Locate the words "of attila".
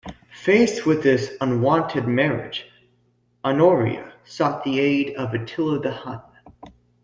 5.15-5.77